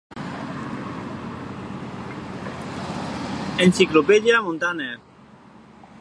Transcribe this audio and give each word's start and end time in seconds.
Enciclopedia 3.59 4.41
Montaner 4.41 4.97